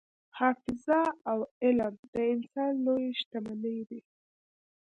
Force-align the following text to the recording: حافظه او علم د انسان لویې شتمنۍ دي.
حافظه 0.37 1.01
او 1.31 1.39
علم 1.63 1.93
د 2.13 2.15
انسان 2.33 2.73
لویې 2.85 3.11
شتمنۍ 3.19 3.79
دي. 3.89 3.99